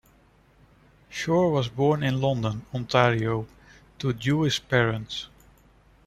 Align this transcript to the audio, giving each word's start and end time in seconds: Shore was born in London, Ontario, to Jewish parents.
Shore 1.09 1.51
was 1.51 1.69
born 1.69 2.01
in 2.01 2.19
London, 2.21 2.65
Ontario, 2.73 3.45
to 3.99 4.13
Jewish 4.13 4.67
parents. 4.67 5.27